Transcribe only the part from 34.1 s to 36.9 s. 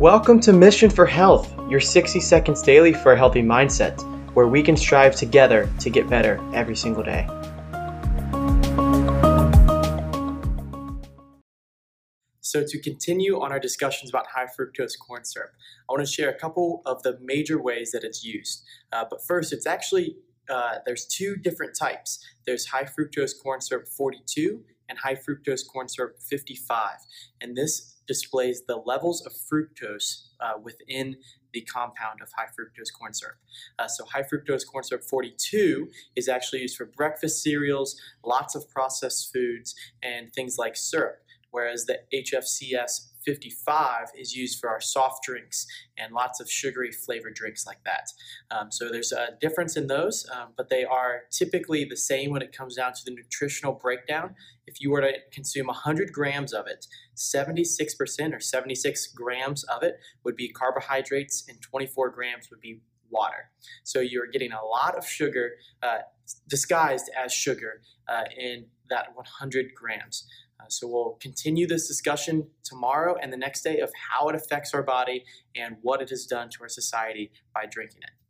fructose corn syrup 42 is actually used for